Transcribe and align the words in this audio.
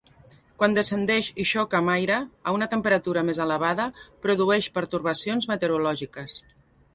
Quan 0.61 0.71
descendeix 0.77 1.27
i 1.43 1.43
xoca 1.49 1.77
amb 1.79 1.91
aire 1.95 2.17
a 2.51 2.53
una 2.59 2.69
temperatura 2.71 3.25
més 3.29 3.41
elevada 3.45 3.87
produeix 4.25 4.71
pertorbacions 4.79 5.49
meteorològiques. 5.55 6.41